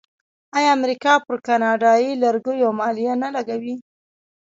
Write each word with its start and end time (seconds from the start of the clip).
آیا 0.57 0.69
امریکا 0.77 1.13
پر 1.25 1.35
کاناډایی 1.47 2.11
لرګیو 2.23 2.69
مالیه 2.79 3.13
نه 3.23 3.29
لګوي؟ 3.35 3.75